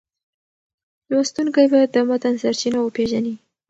لوستونکی 1.11 1.65
باید 1.71 1.89
د 1.93 1.97
متن 2.09 2.35
سرچینه 2.43 2.79
وپېژني. 2.81 3.35